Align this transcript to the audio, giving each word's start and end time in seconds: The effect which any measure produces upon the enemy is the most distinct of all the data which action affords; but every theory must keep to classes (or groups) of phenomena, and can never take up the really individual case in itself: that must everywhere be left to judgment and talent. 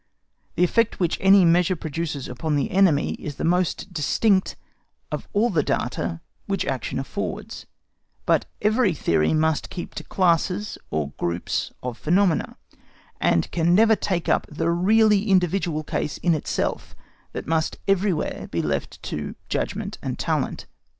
The 0.55 0.63
effect 0.63 0.99
which 0.99 1.19
any 1.21 1.45
measure 1.45 1.75
produces 1.75 2.27
upon 2.27 2.55
the 2.55 2.71
enemy 2.71 3.11
is 3.19 3.35
the 3.35 3.43
most 3.43 3.93
distinct 3.93 4.55
of 5.11 5.27
all 5.31 5.51
the 5.51 5.61
data 5.61 6.21
which 6.47 6.65
action 6.65 6.97
affords; 6.97 7.67
but 8.25 8.47
every 8.63 8.95
theory 8.95 9.31
must 9.35 9.69
keep 9.69 9.93
to 9.93 10.03
classes 10.03 10.79
(or 10.89 11.11
groups) 11.19 11.71
of 11.83 11.99
phenomena, 11.99 12.57
and 13.19 13.51
can 13.51 13.75
never 13.75 13.95
take 13.95 14.27
up 14.27 14.47
the 14.49 14.71
really 14.71 15.29
individual 15.29 15.83
case 15.83 16.17
in 16.17 16.33
itself: 16.33 16.95
that 17.33 17.45
must 17.45 17.77
everywhere 17.87 18.47
be 18.49 18.63
left 18.63 19.03
to 19.03 19.35
judgment 19.49 19.99
and 20.01 20.17
talent. 20.17 20.65